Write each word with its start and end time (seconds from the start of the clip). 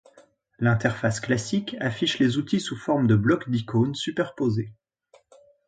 L'interface 0.57 1.19
classique 1.19 1.75
affiche 1.79 2.17
les 2.17 2.37
outils 2.39 2.59
sous 2.59 2.75
forme 2.75 3.05
de 3.05 3.15
blocs 3.15 3.51
d'icônes 3.51 3.93
superposés. 3.93 4.73